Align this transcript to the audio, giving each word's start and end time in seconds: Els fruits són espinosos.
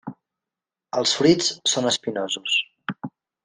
Els 1.01 1.13
fruits 1.19 1.51
són 1.75 1.93
espinosos. 1.93 2.61